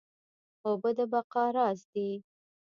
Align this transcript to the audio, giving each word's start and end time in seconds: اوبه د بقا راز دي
اوبه 0.67 0.89
د 0.97 0.99
بقا 1.11 1.45
راز 1.57 1.79
دي 1.93 2.09